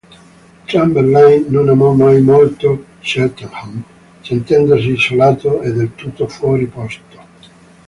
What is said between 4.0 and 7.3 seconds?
sentendosi isolato e del tutto fuori posto.